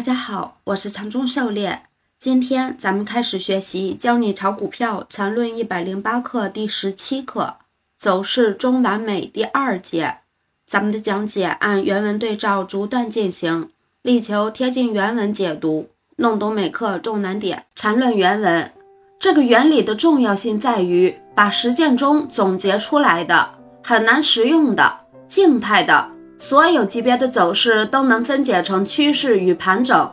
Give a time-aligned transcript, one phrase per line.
[0.00, 1.82] 大家好，我是长中狩猎。
[2.18, 7.56] 今天咱们开始学习《教你炒股票缠论一百零八课》第十七课
[8.00, 10.20] “走势中完美”第二节。
[10.66, 13.68] 咱们的讲解按原文对照逐段进行，
[14.00, 17.66] 力求贴近原文解读，弄懂每课重难点。
[17.76, 18.72] 缠论原文，
[19.18, 23.50] 这个原理的重要性在于把实践中总结出来的
[23.84, 26.10] 很难实用的静态的。
[26.42, 30.10] 所有级别的走势都能分解成趋势与盘整，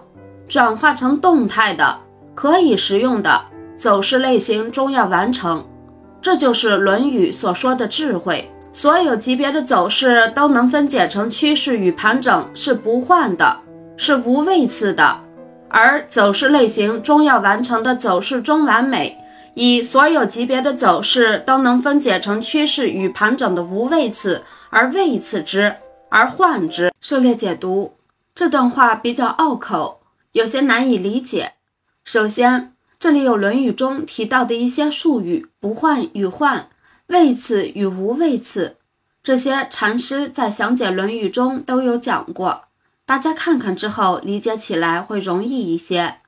[0.49, 1.97] 转化成动态的
[2.35, 3.41] 可以实用的
[3.77, 5.65] 走势类型中要完成，
[6.21, 8.51] 这就是《论语》所说的智慧。
[8.73, 13.57] 所有级别的走势都能分解成趋势与盘整，是不换的，
[13.95, 15.17] 是无位次的。
[15.69, 19.17] 而走势类型中要完成的走势中完美，
[19.53, 25.73] 以所有级别的走势都能分解成趋势与盘整的无位次而位次之。
[26.09, 26.91] 而患之。
[26.99, 27.97] 狩猎解读
[28.33, 31.53] 这段话比较拗口，有些难以理解。
[32.03, 36.69] 首先，这里有《论语》中提到的一些术语，不患与患，
[37.07, 38.77] 位次与无位次，
[39.23, 42.65] 这些禅师在详解《论语》中都有讲过，
[43.05, 46.19] 大家看看之后理解起来会容易一些。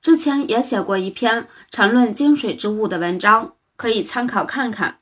[0.00, 4.98] 之前也写过一篇缠论精水之物的文章，可以参考看看。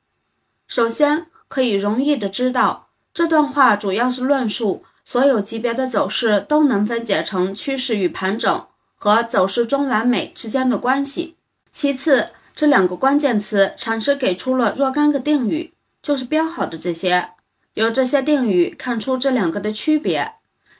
[0.66, 2.83] 首先，可以容易的知道。
[3.14, 11.36] 这段话主要是论述所有级别的走势都能分解成趋势与盘整和走势中完美之间的关系。
[11.70, 17.30] 其次，这两个关键词，禅师给出了若干个定语，就是标好的这些。
[17.74, 20.32] 由这些定语看出这两个的区别，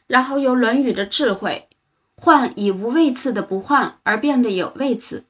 [0.09, 1.69] 然后由《论语》的智慧，
[2.17, 5.25] 换以无位次的不换而变得有位次。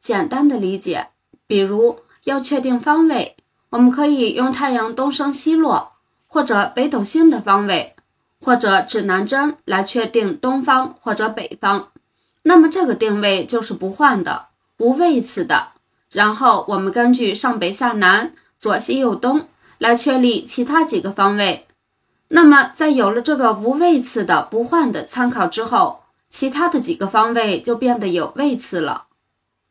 [0.00, 1.08] 简单的理解，
[1.48, 3.36] 比如要确定方位，
[3.70, 5.93] 我们可以用太阳东升西落。
[6.26, 7.94] 或者北斗星的方位，
[8.40, 11.88] 或者指南针来确定东方或者北方，
[12.42, 14.46] 那么这个定位就是不换的、
[14.78, 15.68] 无位次的。
[16.10, 21.66] 然后我们根据上北下南、左西右东来确立其他几个方位。
[22.28, 29.06] 那么在有了这个无位次的不换的参考之后，其他的几个方位就变得有位次了。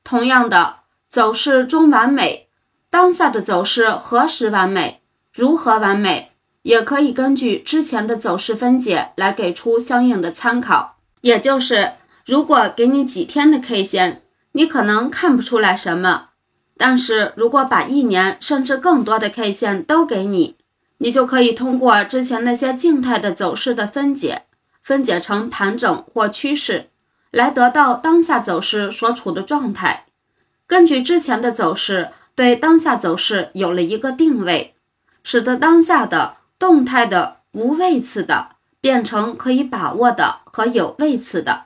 [0.03, 0.77] 同样的，
[1.09, 2.49] 走势中完美，
[2.89, 5.01] 当下的走势何时完美？
[5.31, 6.32] 如何完美？
[6.63, 11.93] 也可以根据之前的走势分解来给出相应的参考，也就是
[12.25, 16.29] 如果给你几天的 K 线，你可能看不出来什么；
[16.77, 20.55] 但是如果把一年甚至更多的 K 线都给你，
[20.99, 24.43] 你就可以通过之前那些静态的走势的分解，
[24.81, 26.89] 分解成盘整或趋势，
[27.31, 30.05] 来得到当下走势所处的状态。
[30.65, 34.75] 根据之前的走势，对当下走势有了一个定位，
[35.23, 36.37] 使得当下的。
[36.57, 41.65] 动态的无位次的变成可以把握的和有位次的，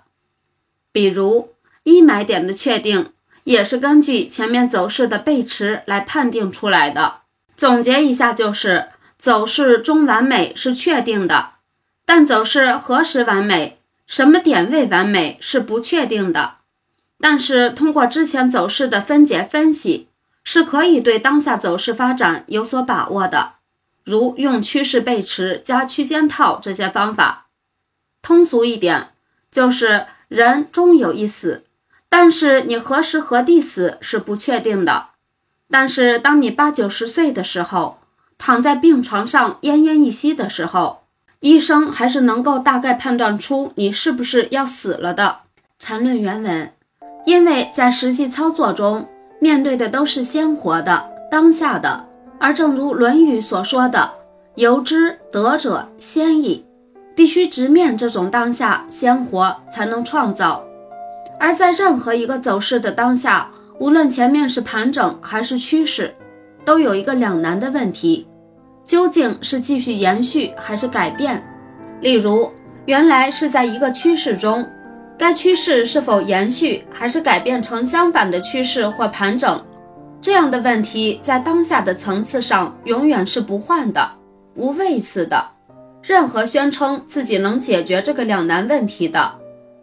[0.92, 1.54] 比如
[1.84, 3.12] 一买点的确定
[3.44, 7.22] 也是根据前面走势的背驰来判定出来的。
[7.56, 11.54] 总结一下就是，走势中完美是确定的，
[12.06, 16.58] 但走势何时完美、什么点位完美是不确定的。
[17.20, 20.08] 但是通过之前走势的分解分析，
[20.44, 23.54] 是可以对当下走势发展有所把握的。
[24.08, 27.48] 如用趋势背驰加区间套这些方法，
[28.22, 29.10] 通俗一点
[29.52, 31.66] 就是人终有一死，
[32.08, 35.08] 但是你何时何地死是不确定的。
[35.70, 38.00] 但是当你八九十岁的时候，
[38.38, 41.04] 躺在病床上奄奄一息的时候，
[41.42, 45.40] 医生还是能够大概判断出你是不是要死了的。
[45.80, 46.72] 缠论原文，
[47.26, 49.10] 因为在实际操作中
[49.42, 52.07] 面对的都是鲜活的当下的。
[52.40, 54.10] 而正如《论语》所说的
[54.56, 56.66] “由之得者先矣”，
[57.16, 60.64] 必须直面这种当下鲜活，才能创造。
[61.40, 63.50] 而在任何一个走势的当下，
[63.80, 66.14] 无论前面是盘整还是趋势，
[66.64, 68.28] 都有一个两难的问题：
[68.86, 71.44] 究竟是继续延续还是改变？
[72.02, 72.52] 例如，
[72.86, 74.68] 原来是在一个趋势中，
[75.18, 79.60] 该趋势是否延续，还是改变成相反的趋势或盘整？
[80.28, 84.12] 这样的问题在当下的层次上永远是不换的、
[84.56, 85.52] 无位次的。
[86.04, 89.34] 任何宣称自己能解决这个两难问题的，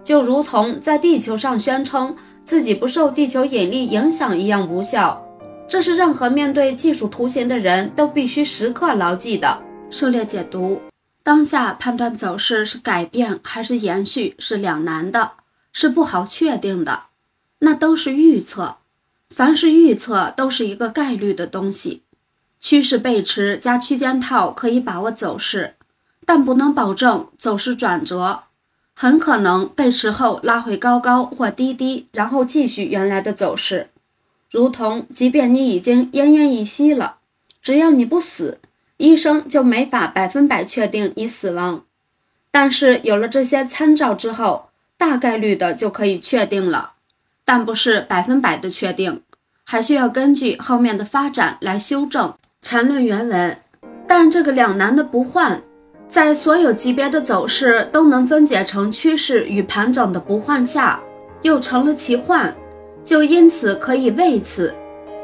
[0.05, 2.14] 就如同在地球上宣称
[2.44, 5.19] 自己不受地球引力影响一样无效。
[5.67, 9.58] 这是任何面对技术图形的人都必须时刻牢记的。
[9.88, 10.79] 狩猎解读：
[11.23, 15.31] 当下判断走势是改变还是延续是两难的，
[15.73, 17.05] 是不好确定的，
[17.61, 18.76] 那都是预测。
[19.35, 22.03] 凡是预测都是一个概率的东西，
[22.61, 25.75] 趋势背驰加区间套可以把握走势，
[26.25, 28.45] 但不能保证走势转折。
[28.95, 33.89] 很可能背驰后拉回高高或低低，然后继续原来的走势。
[34.53, 37.17] 如同，即便你已经奄奄一息了，
[37.61, 38.61] 只要你不死，
[38.99, 41.83] 医生就没法百分百确定你死亡。
[42.53, 46.93] 但是有了这些参照之后，大概率的就可以确定了，
[47.45, 49.23] 但不是百分百的确定，
[49.64, 52.32] 还需要根据后面的发展来修正。
[52.62, 53.56] 缠论原文，
[54.06, 55.61] 但这个两难的不换。
[56.08, 61.00] 在所有级别的走势都能分解成趋势与盘整的不换下，
[61.43, 62.55] 又成了其换，
[63.05, 64.72] 就因此可以为此。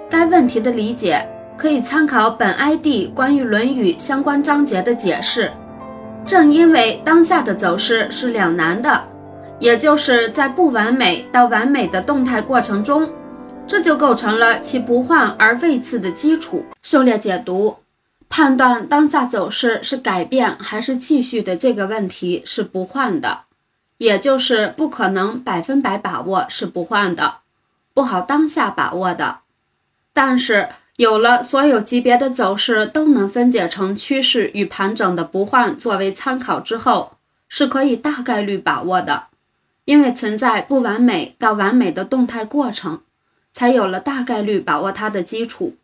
[0.09, 1.25] 该问题的理解
[1.57, 5.51] 可以参考本 ID 关于《论语》相关章节的解释。
[6.27, 9.01] 正因为当下的走势是两难的，
[9.59, 13.09] 也就是在不完美到完美的动态过程中，
[13.71, 16.67] 这就构成了其不换而未次的基础。
[16.83, 17.77] 狩猎解读。
[18.29, 23.43] 判断当下走势是改变还是继续的这个问题是不换的，
[23.99, 27.37] 也就是不可能百分百把握是不换的，
[27.95, 29.39] 不好当下把握的。
[30.13, 37.13] 但是有了所有级别的走势都能分解成趋势与盘整的不换作为参考之后，
[37.49, 39.25] 是可以大概率把握的，
[39.85, 43.01] 因为存在不完美到完美的动态过程，
[43.53, 45.77] 才有了大概率把握它的基础。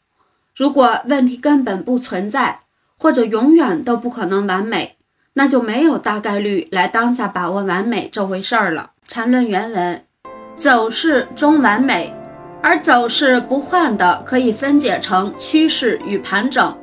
[0.54, 2.60] 如果问题根本不存在，
[2.98, 4.96] 或者永远都不可能完美，
[5.34, 8.92] 那就没有大概率来当下把握完美这回事儿了。
[9.06, 10.04] 缠论原文：
[10.56, 12.10] 走势中完美，
[12.62, 16.74] 而走势不换的可以分解成趋势与盘整。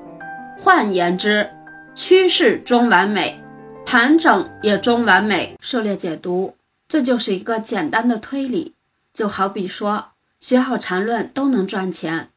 [0.55, 1.49] 换言之，
[1.95, 3.41] 趋势中完美，
[3.85, 5.57] 盘整也中完美。
[5.59, 6.55] 狩猎解读，
[6.87, 8.75] 这就是一个简单的推理。
[9.13, 10.12] 就好比说，
[10.43, 12.27] 学好缠论都能赚钱。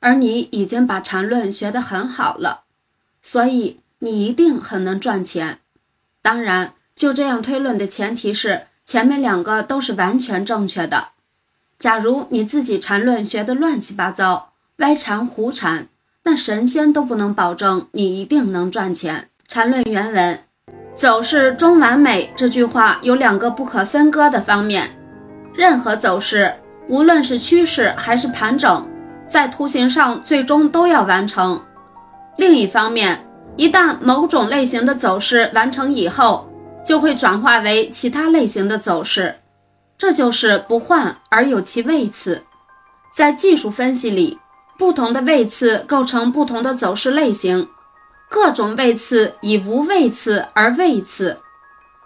[0.00, 2.62] 而你已经把缠论学得很好了，
[3.20, 5.58] 所以你一定很能赚钱。
[6.22, 11.10] 当然，就这样推论的前提是前面两个都是完全正确的。
[11.78, 15.88] 假如你自己缠论学得乱七八糟，歪缠胡缠，
[16.22, 19.28] 那神仙都不能保证你一定能赚钱。
[19.46, 20.40] 缠论原文：
[20.96, 24.90] 走势中完美这句话有两个不可分割的方面，
[25.54, 26.52] 任何走势，
[26.88, 28.86] 无论是趋势还是盘整。
[29.28, 31.58] 在图形上最终都要完成。
[32.36, 33.26] 另一方面，
[33.56, 36.46] 一旦某种类型的走势完成以后，
[36.84, 39.34] 就会转化为其他类型的走势，
[39.96, 42.42] 这就是不换而有其位次。
[43.14, 44.38] 在技术分析里，
[44.76, 47.66] 不同的位次构成不同的走势类型，
[48.28, 51.38] 各种位次以无位次而位次，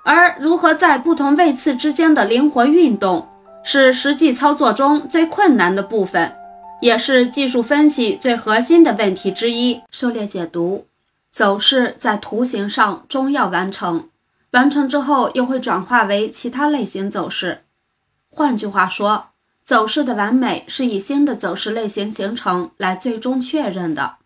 [0.04, 3.26] 而如何在不同位次之间的灵活运动，
[3.68, 6.32] 是实际操作中最困难的部分。
[6.80, 9.82] 也是技术分析最核心的问题之一。
[9.90, 10.86] 狩猎解读，
[11.30, 14.08] 走势在图形上终要完成，
[14.52, 17.64] 完成之后又会转化为其他类型走势。
[18.28, 19.30] 换句话说，
[19.64, 24.16] 走势的完美是以新的走势类型形成来最终确认的。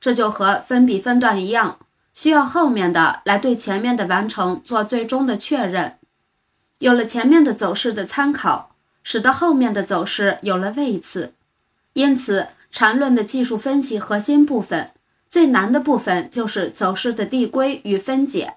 [0.00, 1.78] 这就和分笔分段一样，
[2.14, 5.98] 需要后面的来对前面的完成做最终的确认。
[6.78, 8.75] 有了前面的走势的参考，
[9.08, 11.32] 使得后面的走势有了位次。
[11.92, 14.90] 因此，缠论的技术分析核心部分
[15.28, 18.54] 最难的部分就是走势的递归与分解。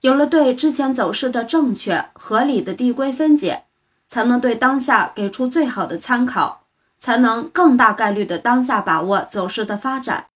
[0.00, 3.64] 有了对之前走势的正确合理的递归分解，
[4.08, 6.64] 才能对当下给出最好的参考，
[6.98, 10.28] 才能更大概率的当下把握走势的发展。